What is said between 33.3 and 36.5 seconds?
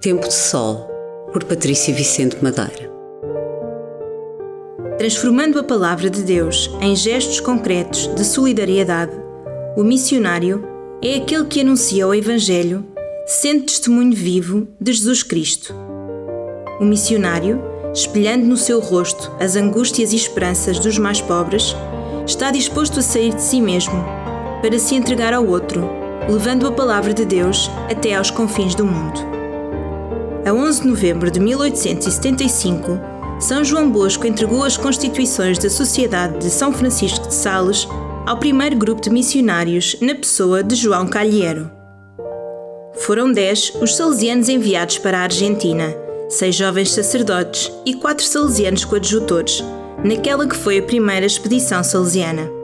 São João Bosco entregou as constituições da Sociedade de